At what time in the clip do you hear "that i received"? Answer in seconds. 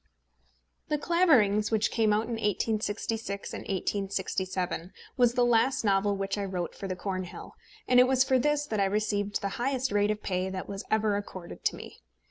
8.65-9.41